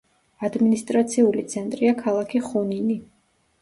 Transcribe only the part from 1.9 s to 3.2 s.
ქალაქი ხუნინი.